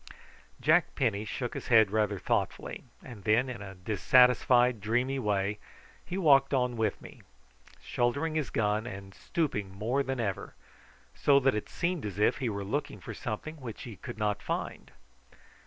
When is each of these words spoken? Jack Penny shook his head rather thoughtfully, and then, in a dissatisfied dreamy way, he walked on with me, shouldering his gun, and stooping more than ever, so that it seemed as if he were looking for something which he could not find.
Jack 0.59 0.95
Penny 0.95 1.25
shook 1.25 1.53
his 1.53 1.67
head 1.67 1.91
rather 1.91 2.17
thoughtfully, 2.17 2.85
and 3.03 3.23
then, 3.23 3.47
in 3.49 3.61
a 3.61 3.75
dissatisfied 3.75 4.81
dreamy 4.81 5.19
way, 5.19 5.59
he 6.03 6.17
walked 6.17 6.55
on 6.55 6.75
with 6.75 6.99
me, 6.99 7.21
shouldering 7.83 8.33
his 8.33 8.49
gun, 8.49 8.87
and 8.87 9.13
stooping 9.13 9.69
more 9.69 10.01
than 10.01 10.19
ever, 10.19 10.55
so 11.13 11.39
that 11.41 11.53
it 11.53 11.69
seemed 11.69 12.03
as 12.03 12.17
if 12.17 12.39
he 12.39 12.49
were 12.49 12.63
looking 12.65 12.99
for 12.99 13.13
something 13.13 13.57
which 13.57 13.83
he 13.83 13.95
could 13.95 14.17
not 14.17 14.41
find. 14.41 14.89